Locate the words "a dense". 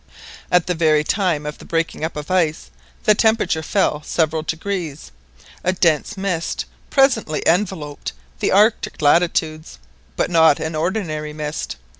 5.63-6.17